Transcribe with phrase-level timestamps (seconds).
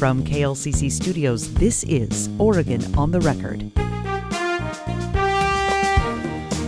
[0.00, 3.70] From KLCC Studios, this is Oregon on the Record.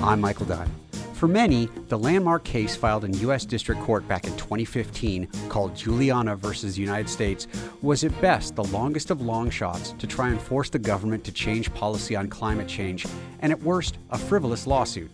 [0.02, 0.70] I'm Michael Dunn.
[1.14, 3.46] For many, the landmark case filed in U.S.
[3.46, 7.46] District Court back in 2015, called Juliana versus United States,
[7.80, 11.32] was at best the longest of long shots to try and force the government to
[11.32, 13.06] change policy on climate change,
[13.40, 15.10] and at worst, a frivolous lawsuit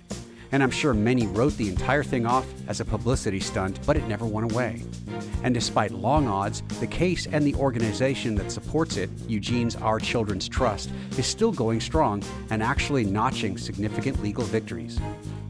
[0.53, 4.07] and I'm sure many wrote the entire thing off as a publicity stunt, but it
[4.07, 4.83] never went away.
[5.43, 10.48] And despite long odds, the case and the organization that supports it, Eugene's Our Children's
[10.48, 14.98] Trust, is still going strong and actually notching significant legal victories.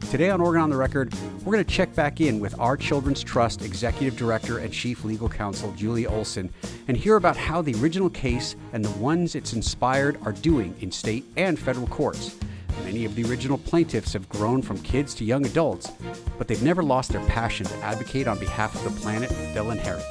[0.09, 1.13] Today on Oregon on the Record,
[1.45, 5.29] we're going to check back in with Our Children's Trust Executive Director and Chief Legal
[5.29, 6.51] Counsel Julie Olson
[6.87, 10.91] and hear about how the original case and the ones it's inspired are doing in
[10.91, 12.35] state and federal courts.
[12.83, 15.91] Many of the original plaintiffs have grown from kids to young adults,
[16.37, 20.03] but they've never lost their passion to advocate on behalf of the planet they'll inherit.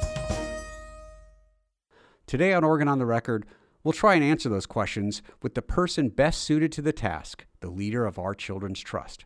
[2.27, 3.45] Today on Oregon on the Record,
[3.83, 7.71] we'll try and answer those questions with the person best suited to the task, the
[7.71, 9.25] leader of our Children's Trust.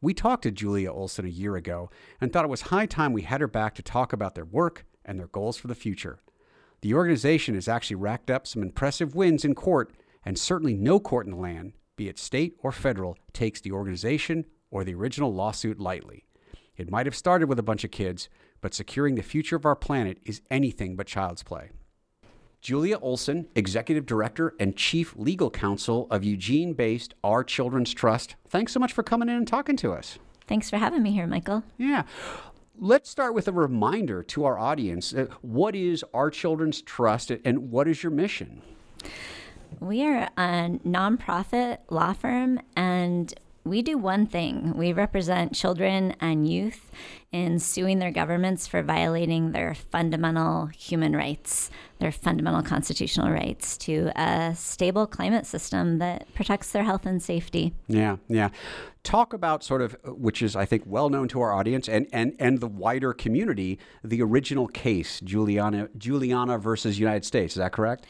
[0.00, 3.22] We talked to Julia Olson a year ago and thought it was high time we
[3.22, 6.20] had her back to talk about their work and their goals for the future.
[6.82, 9.92] The organization has actually racked up some impressive wins in court,
[10.24, 14.46] and certainly no court in the land be it state or federal, takes the organization
[14.70, 16.24] or the original lawsuit lightly.
[16.78, 18.30] It might have started with a bunch of kids,
[18.62, 21.70] but securing the future of our planet is anything but child's play.
[22.60, 28.72] Julia Olson, Executive Director and Chief Legal Counsel of Eugene based Our Children's Trust, thanks
[28.72, 30.18] so much for coming in and talking to us.
[30.46, 31.62] Thanks for having me here, Michael.
[31.76, 32.04] Yeah.
[32.80, 35.12] Let's start with a reminder to our audience.
[35.12, 38.62] Uh, what is Our Children's Trust and what is your mission?
[39.80, 43.32] We are a nonprofit law firm and
[43.68, 46.90] we do one thing we represent children and youth
[47.30, 54.10] in suing their governments for violating their fundamental human rights, their fundamental constitutional rights to
[54.16, 57.74] a stable climate system that protects their health and safety.
[57.86, 58.48] Yeah, yeah.
[59.02, 62.06] Talk about sort of, uh, which is, I think, well known to our audience and,
[62.12, 67.54] and, and the wider community, the original case, Juliana, Juliana versus United States.
[67.54, 68.06] Is that correct?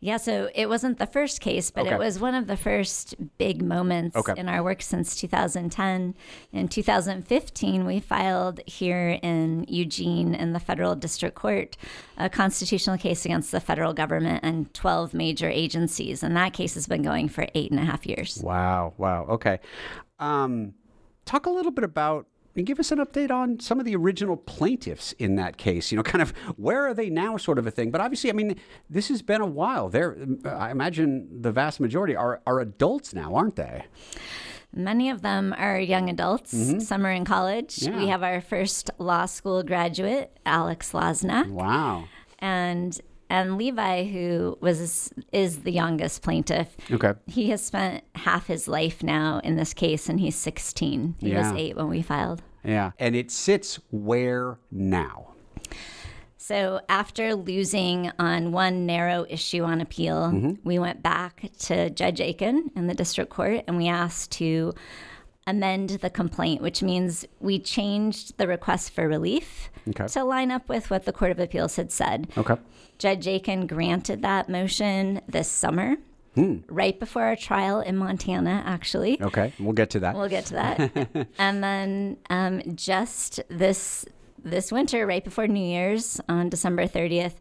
[0.00, 1.94] Yeah, so it wasn't the first case, but okay.
[1.94, 4.34] it was one of the first big moments okay.
[4.36, 6.14] in our work since 2010.
[6.52, 11.76] In 2015, we filed here in Eugene in the federal district court
[12.16, 16.22] a constitutional case against the federal government and 12 major agencies.
[16.22, 18.40] And that case has been going for eight and a half years.
[18.40, 19.26] Wow, wow.
[19.28, 19.58] Okay.
[20.20, 20.74] Um,
[21.24, 22.26] talk a little bit about
[22.58, 25.90] and give us an update on some of the original plaintiffs in that case.
[25.90, 27.90] You know, kind of where are they now, sort of a thing.
[27.90, 28.56] But obviously, I mean,
[28.90, 29.88] this has been a while.
[29.88, 33.84] They're, I imagine, the vast majority are are adults now, aren't they?
[34.74, 36.52] Many of them are young adults.
[36.52, 36.80] Mm-hmm.
[36.80, 37.78] Some are in college.
[37.78, 37.96] Yeah.
[37.96, 41.48] We have our first law school graduate, Alex Loznak.
[41.48, 42.04] Wow.
[42.38, 48.68] And and Levi, who was is the youngest plaintiff, okay, he has spent half his
[48.68, 51.16] life now in this case, and he's 16.
[51.18, 51.38] He yeah.
[51.38, 52.42] was eight when we filed.
[52.64, 55.34] Yeah, and it sits where now?
[56.36, 60.52] So after losing on one narrow issue on appeal, mm-hmm.
[60.64, 64.72] we went back to Judge Aiken in the district court, and we asked to
[65.46, 70.06] amend the complaint, which means we changed the request for relief okay.
[70.06, 72.28] to line up with what the Court of Appeals had said.
[72.36, 72.56] Okay.
[72.98, 75.96] Judge Aiken granted that motion this summer.
[76.38, 76.58] Hmm.
[76.68, 79.20] Right before our trial in Montana, actually.
[79.20, 80.14] Okay, we'll get to that.
[80.14, 81.28] We'll get to that.
[81.38, 84.04] and then um, just this
[84.44, 87.34] this winter, right before New Year's, on December 30th,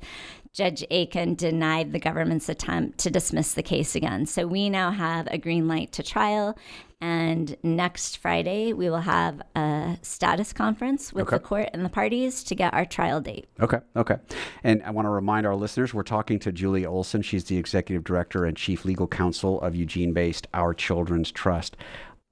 [0.57, 4.25] Judge Aiken denied the government's attempt to dismiss the case again.
[4.25, 6.57] So we now have a green light to trial,
[6.99, 11.35] and next Friday, we will have a status conference with okay.
[11.35, 13.47] the court and the parties to get our trial date.
[13.59, 14.15] Okay, okay.
[14.63, 17.21] And I want to remind our listeners we're talking to Julia Olson.
[17.21, 21.77] She's the executive director and chief legal counsel of Eugene based Our Children's Trust.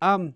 [0.02, 0.34] Um,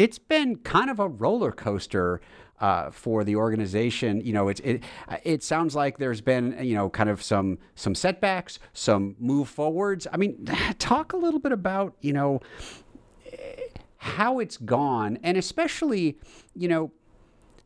[0.00, 2.22] it's been kind of a roller coaster
[2.58, 4.22] uh, for the organization.
[4.22, 4.82] You know, it, it
[5.24, 10.06] it sounds like there's been you know kind of some some setbacks, some move forwards.
[10.10, 10.46] I mean,
[10.78, 12.40] talk a little bit about you know
[13.98, 16.18] how it's gone, and especially,
[16.54, 16.92] you know,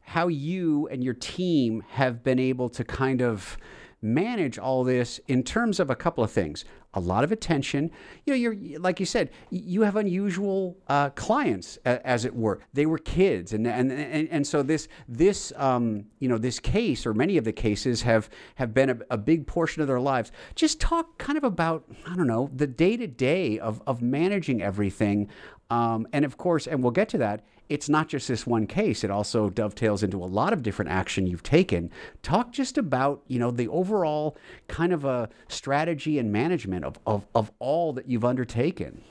[0.01, 3.57] how you and your team have been able to kind of
[4.03, 6.65] manage all this in terms of a couple of things.
[6.95, 7.91] A lot of attention.
[8.25, 12.61] You know, you're like you said, you have unusual uh, clients, as it were.
[12.73, 17.07] They were kids, and and and, and so this this um, you know this case
[17.07, 20.33] or many of the cases have have been a, a big portion of their lives.
[20.55, 24.63] Just talk kind of about I don't know the day to day of of managing
[24.63, 25.29] everything,
[25.71, 29.05] um, and of course, and we'll get to that it's not just this one case.
[29.05, 31.91] It also dovetails into a lot of different action you've taken.
[32.23, 34.37] Talk just about, you know, the overall
[34.69, 39.03] kind of a strategy and management of, of, of all that you've undertaken.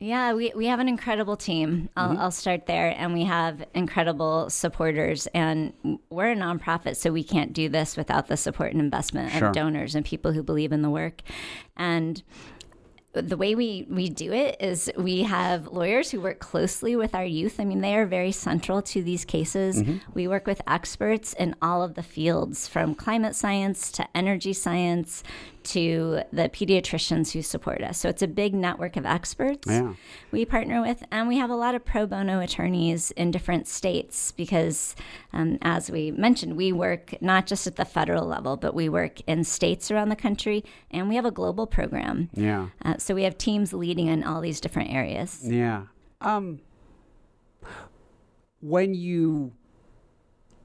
[0.00, 1.88] Yeah, we, we have an incredible team.
[1.96, 2.20] I'll, mm-hmm.
[2.20, 2.94] I'll start there.
[2.96, 5.26] And we have incredible supporters.
[5.28, 5.72] And
[6.10, 9.48] we're a nonprofit, so we can't do this without the support and investment sure.
[9.48, 11.22] of donors and people who believe in the work.
[11.76, 12.22] And
[13.14, 17.24] the way we, we do it is we have lawyers who work closely with our
[17.24, 17.60] youth.
[17.60, 19.82] I mean, they are very central to these cases.
[19.82, 19.98] Mm-hmm.
[20.14, 25.22] We work with experts in all of the fields from climate science to energy science
[25.64, 27.98] to the pediatricians who support us.
[27.98, 29.94] So it's a big network of experts yeah.
[30.30, 31.02] we partner with.
[31.10, 34.94] And we have a lot of pro bono attorneys in different states because,
[35.32, 39.20] um, as we mentioned, we work not just at the federal level, but we work
[39.26, 42.30] in states around the country and we have a global program.
[42.34, 42.68] Yeah.
[42.84, 45.40] Uh, so we have teams leading in all these different areas.
[45.42, 45.84] Yeah.
[46.20, 46.60] Um,
[48.60, 49.52] when you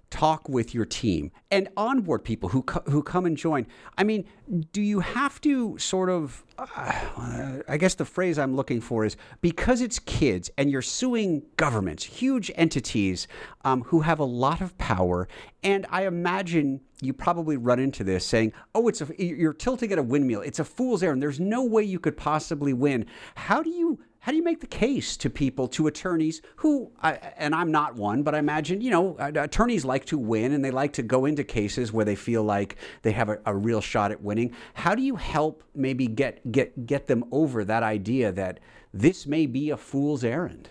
[0.10, 3.68] talk with your team and onboard people who co- who come and join.
[3.98, 4.26] I mean,
[4.72, 9.16] do you have to sort of uh, I guess the phrase I'm looking for is
[9.42, 13.28] because it's kids and you're suing governments, huge entities
[13.64, 15.28] um, who have a lot of power,
[15.64, 20.00] and I imagine you probably run into this saying, "Oh, it's a you're tilting at
[20.00, 20.42] a windmill.
[20.42, 21.22] It's a fool's errand.
[21.22, 24.68] There's no way you could possibly win." How do you how do you make the
[24.68, 29.16] case to people, to attorneys who, and I'm not one, but I imagine, you know,
[29.18, 32.76] attorneys like to win and they like to go into cases where they feel like
[33.02, 34.54] they have a, a real shot at winning.
[34.74, 38.60] How do you help maybe get, get, get them over that idea that
[38.94, 40.68] this may be a fool's errand?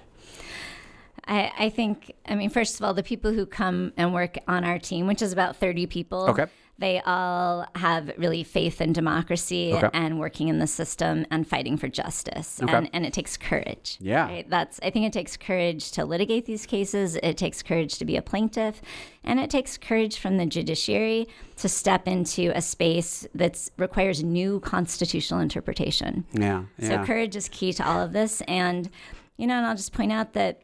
[1.27, 4.65] I, I think, I mean, first of all, the people who come and work on
[4.65, 6.29] our team, which is about 30 people.
[6.29, 6.47] Okay
[6.79, 9.91] they all have really faith in democracy okay.
[9.93, 12.61] and working in the system and fighting for justice.
[12.63, 12.73] Okay.
[12.73, 13.99] And, and it takes courage.
[14.01, 14.27] Yeah.
[14.27, 14.49] Right?
[14.49, 17.17] That's I think it takes courage to litigate these cases.
[17.17, 18.81] It takes courage to be a plaintiff.
[19.25, 21.27] And it takes courage from the judiciary
[21.57, 26.25] to step into a space that requires new constitutional interpretation.
[26.33, 26.89] Yeah, yeah.
[26.89, 28.41] So courage is key to all of this.
[28.43, 28.89] And,
[29.37, 30.63] you know, and I'll just point out that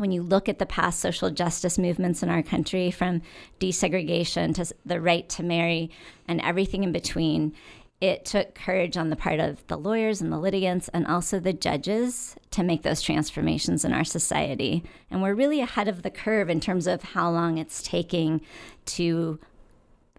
[0.00, 3.20] when you look at the past social justice movements in our country, from
[3.60, 5.90] desegregation to the right to marry
[6.26, 7.54] and everything in between,
[8.00, 11.52] it took courage on the part of the lawyers and the litigants and also the
[11.52, 14.82] judges to make those transformations in our society.
[15.10, 18.40] And we're really ahead of the curve in terms of how long it's taking
[18.86, 19.38] to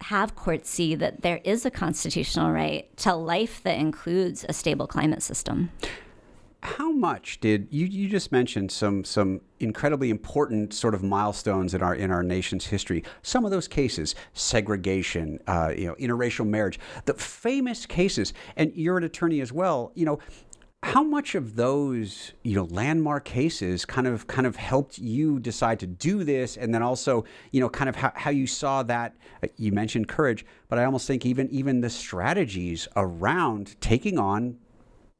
[0.01, 4.87] have courts see that there is a constitutional right to life that includes a stable
[4.87, 5.71] climate system
[6.63, 11.81] how much did you you just mentioned some some incredibly important sort of milestones in
[11.81, 13.03] our in our nation's history.
[13.23, 18.97] Some of those cases segregation uh, you know interracial marriage the famous cases and you're
[18.97, 20.19] an attorney as well you know
[20.83, 25.79] how much of those you know landmark cases kind of kind of helped you decide
[25.79, 26.57] to do this?
[26.57, 30.07] And then also you know kind of how, how you saw that uh, you mentioned
[30.07, 34.57] courage but i almost think even even the strategies around taking on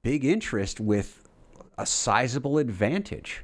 [0.03, 1.20] big interest with
[1.77, 3.43] a sizable advantage.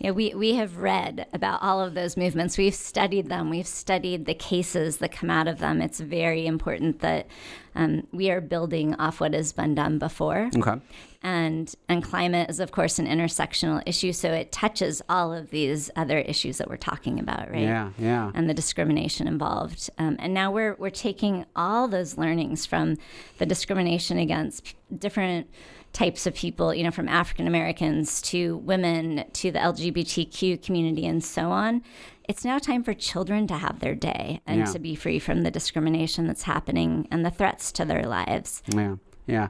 [0.00, 2.56] Yeah, we, we have read about all of those movements.
[2.56, 3.50] We've studied them.
[3.50, 5.82] We've studied the cases that come out of them.
[5.82, 7.26] It's very important that
[7.74, 10.50] um, we are building off what has been done before.
[10.56, 10.80] Okay.
[11.22, 15.90] And and climate is of course an intersectional issue, so it touches all of these
[15.94, 17.60] other issues that we're talking about, right?
[17.60, 18.30] Yeah, yeah.
[18.34, 19.90] And the discrimination involved.
[19.98, 22.96] Um, and now we're we're taking all those learnings from
[23.36, 25.46] the discrimination against different
[25.92, 31.22] types of people, you know, from African Americans to women to the LGBTQ community and
[31.22, 31.82] so on.
[32.28, 34.64] It's now time for children to have their day and yeah.
[34.66, 38.62] to be free from the discrimination that's happening and the threats to their lives.
[38.72, 39.48] Yeah, yeah.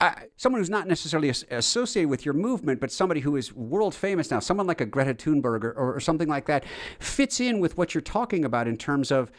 [0.00, 3.94] Uh, someone who's not necessarily as- associated with your movement, but somebody who is world
[3.94, 6.64] famous now, someone like a Greta Thunberg or, or something like that,
[6.98, 9.30] fits in with what you're talking about in terms of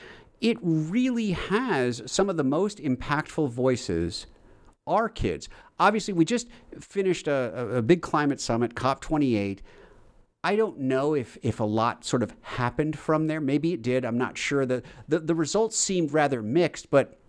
[0.42, 4.26] it really has some of the most impactful voices
[4.88, 5.50] our kids.
[5.80, 6.48] Obviously, we just
[6.80, 9.60] finished a, a big climate summit, COP28.
[10.44, 13.42] I don't know if, if a lot sort of happened from there.
[13.42, 14.06] Maybe it did.
[14.06, 14.66] I'm not sure.
[14.66, 17.20] The, the, the results seemed rather mixed, but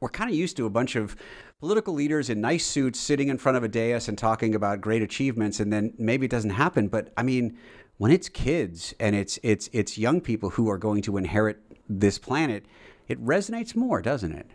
[0.00, 1.16] we're kind of used to a bunch of
[1.60, 5.02] political leaders in nice suits sitting in front of a dais and talking about great
[5.02, 6.88] achievements, and then maybe it doesn't happen.
[6.88, 7.56] But I mean,
[7.96, 12.18] when it's kids and it's it's it's young people who are going to inherit this
[12.18, 12.66] planet,
[13.08, 14.50] it resonates more, doesn't it?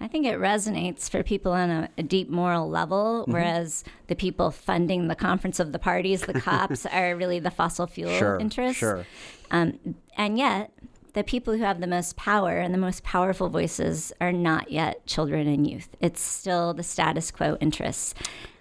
[0.00, 3.32] I think it resonates for people on a, a deep moral level, Mm-hmm.
[3.32, 7.86] whereas the people funding the conference of the parties, the cops, are really the fossil
[7.86, 8.78] fuel Sure, interests.
[8.78, 9.06] sure.
[9.50, 9.78] Um,
[10.16, 10.70] and yet,
[11.14, 15.06] the people who have the most power and the most powerful voices are not yet
[15.06, 15.88] children and youth.
[16.00, 18.14] It's still the status quo interests.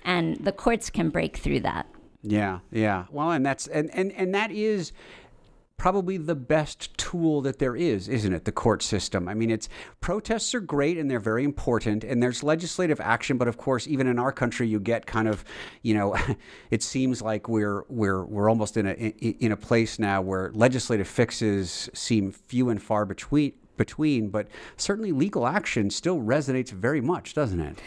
[0.05, 1.87] And the courts can break through that.
[2.21, 3.05] Yeah, yeah.
[3.11, 4.91] Well, and that's and and and that is
[5.83, 8.45] probably the best tool that there is, isn't it?
[8.45, 9.27] The court system.
[9.27, 9.67] I mean, it's
[9.99, 14.07] protests are great and they're very important and there's legislative action, but of course, even
[14.07, 15.43] in our country you get kind of,
[15.81, 16.15] you know,
[16.71, 20.51] it seems like we're we're we're almost in a in, in a place now where
[20.53, 27.01] legislative fixes seem few and far between between, but certainly legal action still resonates very
[27.01, 27.79] much, doesn't it?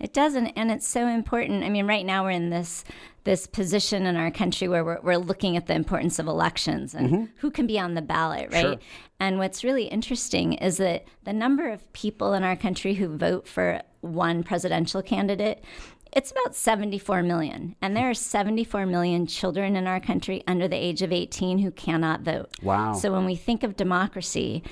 [0.00, 1.64] It doesn't, and it's so important.
[1.64, 2.84] I mean, right now we're in this
[3.24, 7.08] this position in our country where we're, we're looking at the importance of elections and
[7.08, 7.24] mm-hmm.
[7.36, 8.62] who can be on the ballot, right?
[8.62, 8.76] Sure.
[9.20, 13.46] And what's really interesting is that the number of people in our country who vote
[13.46, 15.64] for one presidential candidate.
[16.12, 17.74] It's about 74 million.
[17.80, 21.70] And there are 74 million children in our country under the age of 18 who
[21.70, 22.50] cannot vote.
[22.62, 22.92] Wow.
[22.92, 24.62] So when we think of democracy,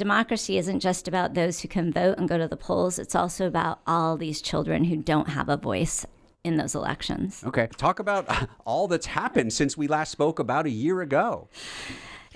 [0.00, 3.46] democracy isn't just about those who can vote and go to the polls, it's also
[3.46, 6.06] about all these children who don't have a voice
[6.42, 7.44] in those elections.
[7.44, 7.68] Okay.
[7.76, 8.26] Talk about
[8.64, 11.48] all that's happened since we last spoke about a year ago.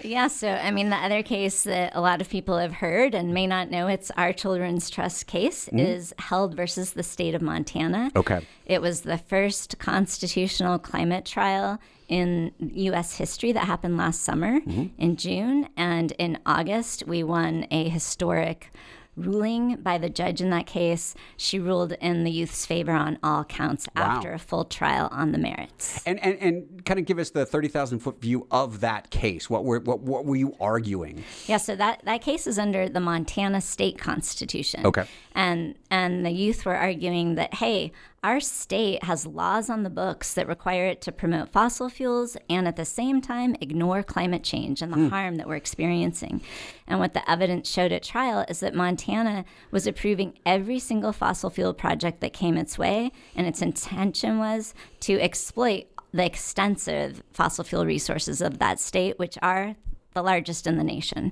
[0.02, 3.32] Yeah, so I mean, the other case that a lot of people have heard and
[3.32, 5.78] may not know, it's our Children's Trust case, mm-hmm.
[5.78, 8.10] is Held versus the state of Montana.
[8.16, 8.46] Okay.
[8.66, 13.16] It was the first constitutional climate trial in U.S.
[13.16, 14.86] history that happened last summer mm-hmm.
[14.98, 15.68] in June.
[15.76, 18.72] And in August, we won a historic
[19.16, 21.14] ruling by the judge in that case.
[21.36, 25.38] She ruled in the youth's favor on all counts after a full trial on the
[25.38, 26.02] merits.
[26.06, 29.48] And, and, and kind of give us the 30,000 foot view of that case.
[29.48, 31.24] What were, what, what were you arguing?
[31.46, 34.86] Yeah, so that, that case is under the Montana state constitution.
[34.86, 35.04] Okay.
[35.34, 37.92] And and the youth were arguing that hey,
[38.24, 42.66] our state has laws on the books that require it to promote fossil fuels and
[42.66, 45.08] at the same time ignore climate change and the hmm.
[45.08, 46.40] harm that we're experiencing.
[46.86, 51.50] And what the evidence showed at trial is that Montana was approving every single fossil
[51.50, 57.62] fuel project that came its way and its intention was to exploit the extensive fossil
[57.62, 59.74] fuel resources of that state which are
[60.14, 61.30] the largest in the nation.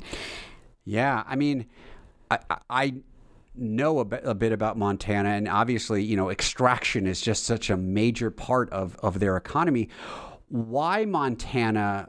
[0.85, 1.65] Yeah, I mean,
[2.31, 2.95] I, I- I
[3.55, 7.71] know a bit, a bit about Montana, and obviously, you know, extraction is just such
[7.71, 9.89] a major part of, of their economy.
[10.49, 12.09] Why Montana?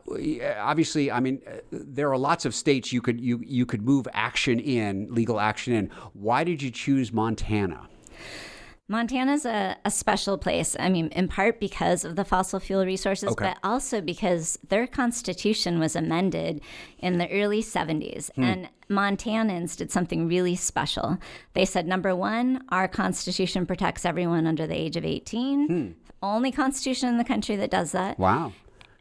[0.59, 4.05] Obviously, I mean, uh, there are lots of states you could you you could move
[4.11, 5.89] action in, legal action in.
[6.11, 7.87] Why did you choose Montana?
[8.89, 10.75] Montana's a, a special place.
[10.77, 13.45] I mean, in part because of the fossil fuel resources, Okay.
[13.45, 16.61] but also because their constitution was amended
[16.99, 18.29] in the early 70s.
[18.35, 18.43] Hmm.
[18.43, 21.17] And Montanans did something really special.
[21.53, 25.67] They said, number one, our constitution protects everyone under the age of 18.
[25.67, 25.87] Hmm.
[26.21, 28.51] Only constitution in the country that does that Wow.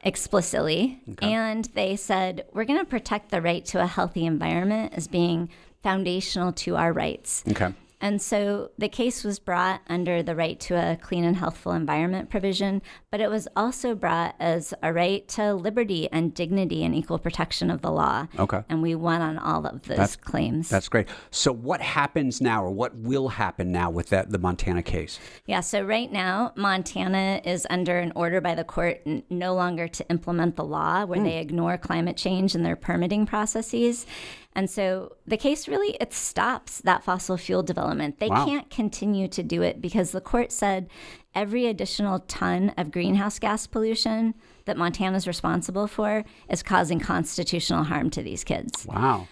[0.05, 1.01] explicitly.
[1.21, 5.49] And they said, we're going to protect the right to a healthy environment as being
[5.83, 7.43] foundational to our rights.
[7.51, 7.73] Okay.
[8.02, 12.30] And so the case was brought under the right to a clean and healthful environment
[12.30, 12.82] provision,
[13.12, 17.71] but it was also brought as a right to liberty and dignity and equal protection
[17.71, 18.26] of the law.
[18.40, 18.64] Okay.
[18.68, 20.68] And we won on all of those claims.
[20.68, 21.06] That's great.
[21.30, 25.21] So, what happens now, or what will happen now with that the Montana case?
[25.47, 29.87] Yeah, so right now, Montana is under an order by the court n- no longer
[29.87, 31.25] to implement the law where hmm.
[31.25, 34.06] they ignore climate change in their permitting processes.
[34.54, 38.18] And so the case really it stops that fossil fuel development.
[38.18, 38.44] They Wow.
[38.44, 40.88] can't continue to do it because the court said
[41.35, 44.35] every additional ton of greenhouse gas pollution
[44.66, 48.87] that Montana's responsible for is causing constitutional harm to these kids.
[48.87, 49.26] Wow.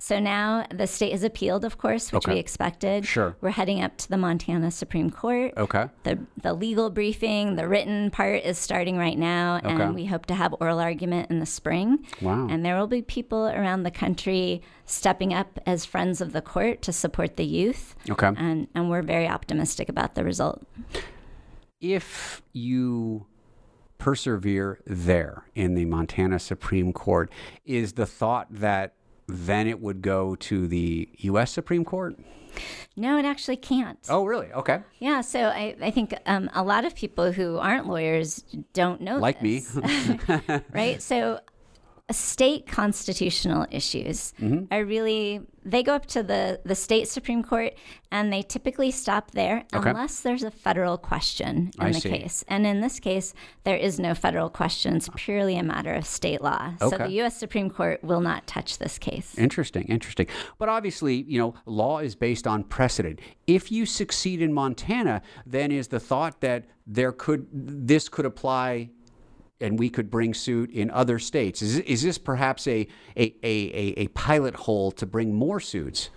[0.00, 2.34] So now the state has appealed, of course, which Okay.
[2.34, 3.04] we expected.
[3.04, 3.34] Sure.
[3.40, 5.52] We're heading up to the Montana Supreme Court.
[5.56, 5.88] Okay.
[6.04, 9.70] The, the legal briefing, the written part is starting right now, Okay.
[9.70, 12.06] and we hope to have oral argument in the spring.
[12.22, 12.46] Wow.
[12.48, 16.80] And there will be people around the country stepping up as friends of the court
[16.82, 17.96] to support the youth.
[18.08, 18.30] Okay.
[18.36, 20.62] And, and we're very optimistic about the result.
[21.80, 23.26] if you
[23.98, 27.32] persevere there in the Montana Supreme Court,
[27.64, 28.94] is the thought that
[29.28, 31.52] then it would go to the U.S.
[31.52, 32.18] Supreme Court?
[32.96, 33.98] No, it actually can't.
[34.08, 34.52] Oh, really?
[34.52, 34.80] Okay.
[34.98, 38.42] Yeah, so I, I think um, a lot of people who aren't lawyers
[38.72, 39.64] don't know Like me.
[40.72, 41.00] right?
[41.00, 41.40] So
[42.10, 44.72] state constitutional issues Mm-hmm.
[44.72, 47.74] are really they go up to the the state supreme court
[48.10, 49.90] and they typically stop there Okay.
[49.90, 52.08] unless there's a federal question in I the see.
[52.08, 53.34] case and in this case
[53.64, 57.36] there is no federal question it's purely a matter of state law so the US
[57.36, 60.26] Supreme Court will not touch this case Interesting, interesting.
[60.58, 63.20] But obviously, you know, law is based on precedent.
[63.46, 68.90] If you succeed in Montana, then is the thought that there could this could apply
[69.60, 71.62] and we could bring suit in other states.
[71.62, 72.86] Is, is this perhaps a,
[73.16, 76.10] a, a, a, pilot hole to bring more suits?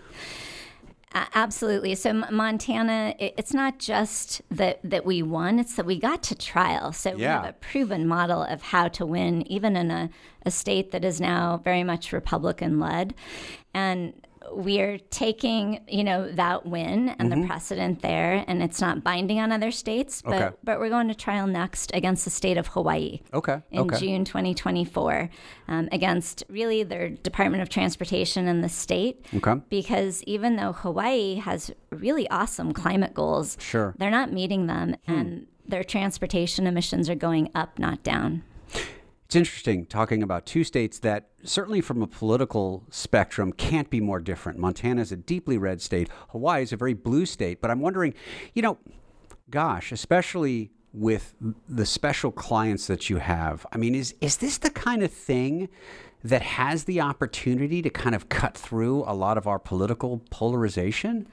[1.14, 1.96] Absolutely.
[1.96, 6.94] So Montana, it's not just that that we won; it's that we got to trial.
[6.94, 10.10] So we have a proven model of how to win, even in a,
[10.46, 13.14] a state that is now very much Republican led,
[13.74, 14.14] and
[14.54, 19.40] we are taking you know that win and the precedent there, and it's not binding
[19.40, 20.56] on other states, but Okay.
[20.64, 23.62] but we're going to trial next against the state of Hawaii Okay.
[23.72, 23.98] in okay.
[23.98, 25.30] June 2024
[25.68, 29.26] um, against really their Department of Transportation and the state.
[29.36, 29.62] Okay.
[29.70, 33.94] Because even though Hawaii has really awesome climate goals, Sure.
[33.98, 35.12] they're not meeting them Hmm.
[35.14, 38.44] and their transportation emissions are going up, not down.
[39.32, 44.20] It's interesting talking about two states that, certainly from a political spectrum, can't be more
[44.20, 44.60] different.
[44.60, 47.62] Montana is a deeply red state, Hawaii is a very blue state.
[47.62, 48.14] But I'm wondering,
[48.54, 48.78] you know,
[49.50, 51.34] gosh, especially with
[51.70, 55.70] the special clients that you have, I mean, is, is this the kind of thing
[56.26, 61.26] that has the opportunity to kind of cut through a lot of our political polarization?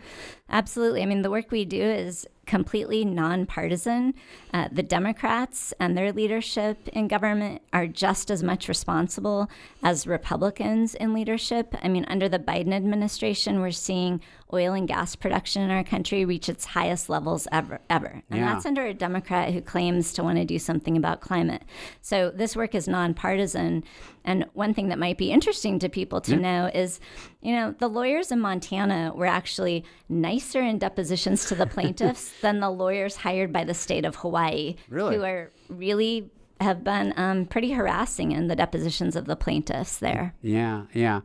[0.49, 1.03] Absolutely.
[1.03, 4.15] I mean, the work we do is completely nonpartisan.
[4.53, 9.49] Uh, the Democrats and their leadership in government are just as much responsible
[9.83, 11.77] as Republicans in leadership.
[11.83, 14.21] I mean, under the Biden administration, we're seeing
[14.53, 17.81] oil and gas production in our country reach its highest levels ever.
[17.91, 18.23] ever.
[18.31, 18.53] And Yeah.
[18.55, 21.63] that's under a Democrat who claims to want to do something about climate.
[22.01, 23.85] So this work is nonpartisan.
[24.25, 26.99] And one thing that might be interesting to people to know is,
[27.43, 32.61] you know, the lawyers in Montana were actually nicer in depositions to the plaintiffs than
[32.61, 35.17] the lawyers hired by the state of Hawaii, Really?
[35.17, 40.35] who are really have been um, pretty harassing in the depositions of the plaintiffs there.
[40.43, 41.21] Yeah, yeah.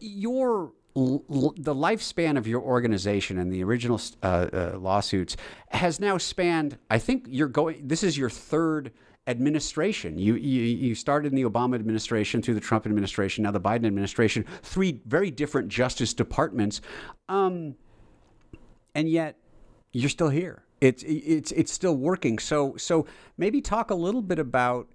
[0.00, 5.36] Your l- the lifespan of your organization and the original uh, uh, lawsuits
[5.68, 6.78] has now spanned.
[6.90, 7.86] I think you're going.
[7.86, 8.92] This is your third
[9.26, 10.18] administration.
[10.18, 13.86] You, you you started in the Obama administration through the Trump administration, now the Biden
[13.86, 14.44] administration.
[14.62, 16.80] Three very different Justice departments,
[17.28, 17.76] um,
[18.94, 19.36] and yet
[19.92, 20.64] you're still here.
[20.80, 22.38] It's it's it's still working.
[22.38, 23.06] So so
[23.36, 24.88] maybe talk a little bit about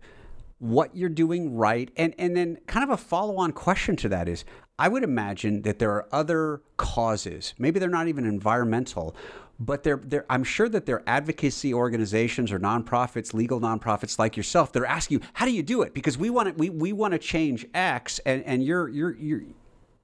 [0.59, 4.45] what you're doing right and and then kind of a follow-on question to that is
[4.77, 7.53] I would imagine that there are other causes.
[7.57, 9.15] Maybe they're not even environmental,
[9.59, 14.35] but they're, they're I'm sure that there are advocacy organizations or nonprofits, legal nonprofits like
[14.35, 15.93] yourself, they're asking you, how do you do it?
[15.93, 19.41] Because we want to we, we want to change X and, and you're you're you're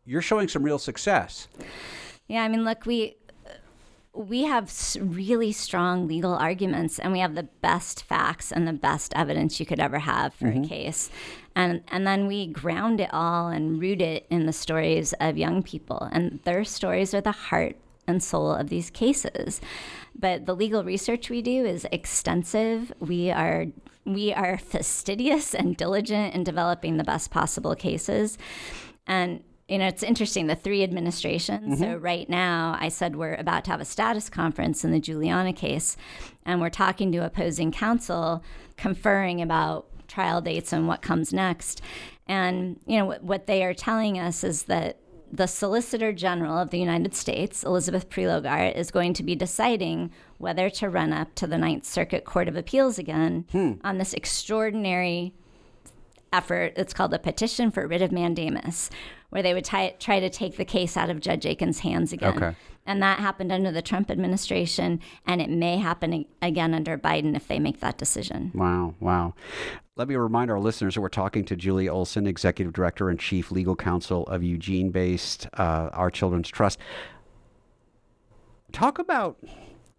[0.05, 1.47] you're showing some real success.
[2.27, 3.17] Yeah, I mean, look, we
[4.13, 9.13] we have really strong legal arguments, and we have the best facts and the best
[9.15, 10.63] evidence you could ever have for a mm-hmm.
[10.63, 11.09] case,
[11.55, 15.63] and and then we ground it all and root it in the stories of young
[15.63, 19.61] people, and their stories are the heart and soul of these cases.
[20.13, 22.91] But the legal research we do is extensive.
[22.99, 23.67] We are
[24.03, 28.37] we are fastidious and diligent in developing the best possible cases,
[29.07, 29.41] and
[29.71, 31.79] you know, it's interesting, the three administrations.
[31.79, 32.03] So, mm-hmm.
[32.03, 35.95] right now, I said we're about to have a status conference in the Juliana case,
[36.45, 38.43] and we're talking to opposing counsel,
[38.75, 41.81] conferring about trial dates and what comes next.
[42.27, 44.97] And, you know, what, what they are telling us is that
[45.31, 50.69] the Solicitor General of the United States, Elizabeth Prelogar, is going to be deciding whether
[50.69, 53.75] to run up to the Ninth Circuit Court of Appeals again hmm.
[53.85, 55.33] on this extraordinary
[56.33, 56.73] effort.
[56.75, 58.89] It's called a petition for writ of mandamus,
[59.31, 62.37] where they would try, try to take the case out of Judge Aiken's hands again.
[62.37, 62.55] Okay.
[62.85, 67.47] And that happened under the Trump administration, and it may happen again under Biden if
[67.47, 68.51] they make that decision.
[68.53, 69.33] Wow, wow.
[69.95, 73.51] Let me remind our listeners that we're talking to Julie Olson, Executive Director and Chief
[73.51, 76.79] Legal Counsel of Eugene based uh, Our Children's Trust.
[78.71, 79.37] Talk about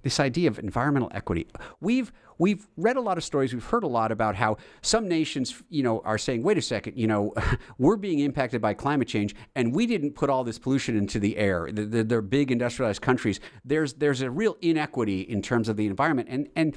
[0.03, 1.47] this idea of environmental equity.
[1.81, 5.63] We've we've read a lot of stories, we've heard a lot about how some nations,
[5.71, 7.33] you know, are saying, wait a second, you know,
[7.79, 11.37] we're being impacted by climate change and we didn't put all this pollution into the
[11.37, 11.69] air.
[11.73, 13.39] They're, they're big industrialized countries.
[13.65, 16.29] There's there's a real inequity in terms of the environment.
[16.29, 16.77] And and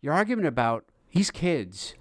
[0.00, 1.94] your argument about these kids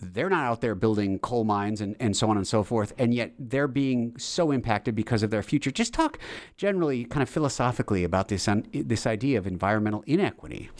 [0.00, 3.14] they're not out there building coal mines and, and so on and so forth, and
[3.14, 5.70] yet they're being so impacted because of their future.
[5.70, 6.18] Just talk
[6.56, 10.70] generally, kind of philosophically, about this um, this idea of environmental inequity.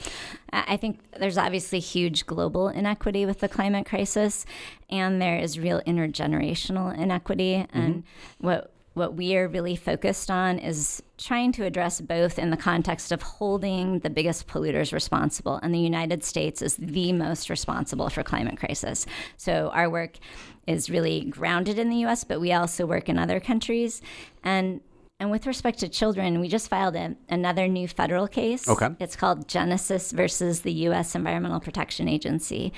[0.53, 4.45] I think there's obviously huge global inequity with the climate crisis,
[4.91, 7.67] and there is real intergenerational inequity.
[7.73, 8.47] And mm-hmm.
[8.47, 13.13] what what we are really focused on is trying to address both in the context
[13.13, 18.23] of holding the biggest polluters responsible and the united states is the most responsible for
[18.23, 20.19] climate crisis so our work
[20.67, 24.03] is really grounded in the us but we also work in other countries
[24.45, 24.81] and
[25.21, 28.69] and with respect to children, we just filed a, another new federal case.
[28.69, 28.89] Okay.
[28.99, 31.15] It's called Genesis versus the U.S.
[31.15, 32.73] Environmental Protection Agency.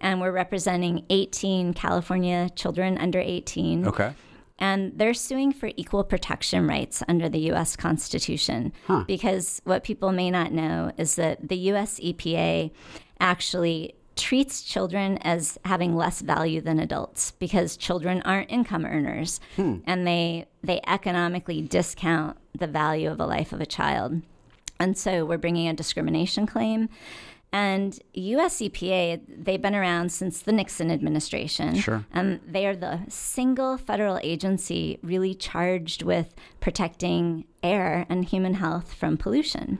[0.00, 3.88] And we're representing 18 California children under 18.
[3.88, 4.12] Okay
[4.60, 8.72] and they're suing for equal protection rights under the US Constitution.
[8.86, 9.04] Huh.
[9.06, 12.70] Because what people may not know is that the US EPA
[13.18, 19.78] actually treats children as having less value than adults because children aren't income earners hmm.
[19.86, 24.20] and they they economically discount the value of a life of a child.
[24.78, 26.88] And so we're bringing a discrimination claim
[27.52, 31.74] and US EPA, they've been around since the Nixon administration.
[31.74, 32.04] Sure.
[32.12, 38.94] And they are the single federal agency really charged with protecting air and human health
[38.94, 39.78] from pollution.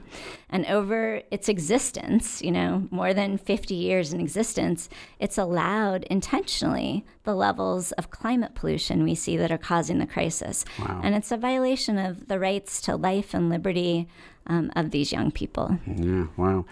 [0.49, 7.05] And over its existence, you know, more than 50 years in existence, it's allowed intentionally
[7.23, 10.65] the levels of climate pollution we see that are causing the crisis.
[10.77, 10.99] Wow.
[11.03, 14.09] And it's a violation of the rights to life and liberty
[14.47, 15.79] um, of these young people.
[15.87, 16.65] Yeah, wow.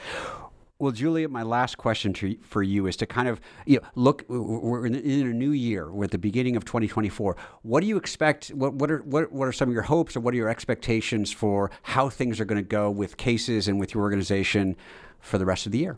[0.80, 4.24] Well, Julia, my last question to, for you is to kind of you know, look.
[4.30, 5.92] We're in, in, a new year.
[5.92, 7.36] We're at the beginning of 2024.
[7.64, 8.48] What do you expect?
[8.50, 11.34] What what are what, what are some of your hopes, or what are your expectations
[11.34, 14.78] for how things are going to go with cases and with your organization
[15.20, 15.98] for the rest of the year?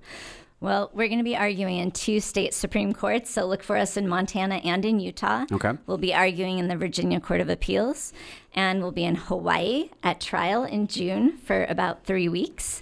[0.62, 3.98] Well, we're going to be arguing in two state Supreme Courts, so look for us
[3.98, 5.46] in Montana and in Utah.
[5.52, 5.74] Okay.
[5.86, 8.14] We'll be arguing in the Virginia Court of Appeals,
[8.54, 12.82] and we'll be in Hawaii at trial in June for about three weeks.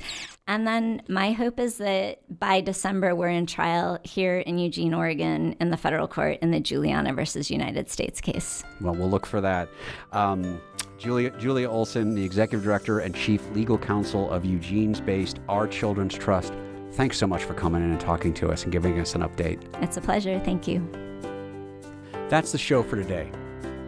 [0.50, 5.56] And then my hope is that by December, we're in trial here in Eugene, Oregon,
[5.62, 8.64] in the federal court in the Juliana versus United States case.
[8.82, 9.70] Well, we'll look for that.
[10.12, 10.60] Um,
[10.98, 16.16] Julia, Julia Olson, the executive director and chief legal counsel of Eugene's based Our Children's
[16.16, 16.52] Trust.
[16.94, 19.62] Thanks so much for coming in and talking to us and giving us an update.
[19.84, 20.40] It's a pleasure.
[20.40, 20.82] Thank you.
[22.28, 23.32] That's the show for today.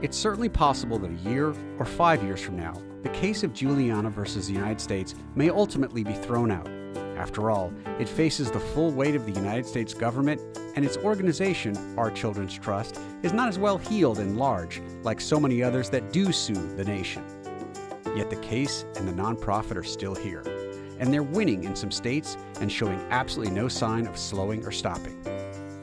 [0.03, 4.09] It's certainly possible that a year or five years from now, the case of Juliana
[4.09, 6.69] versus the United States may ultimately be thrown out.
[7.17, 10.41] After all, it faces the full weight of the United States government,
[10.75, 15.39] and its organization, Our Children's Trust, is not as well heeled and large like so
[15.39, 17.23] many others that do sue the nation.
[18.15, 20.43] Yet the case and the nonprofit are still here,
[20.99, 25.17] and they're winning in some states and showing absolutely no sign of slowing or stopping.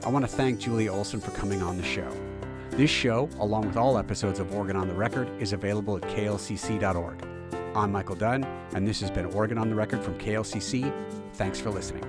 [0.04, 2.10] I want to thank Julia Olson for coming on the show.
[2.78, 7.26] This show, along with all episodes of Oregon on the Record, is available at klcc.org.
[7.74, 10.92] I'm Michael Dunn, and this has been Oregon on the Record from KLCC.
[11.32, 12.04] Thanks for listening.